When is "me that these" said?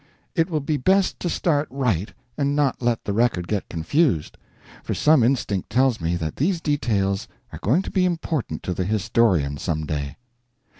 6.01-6.59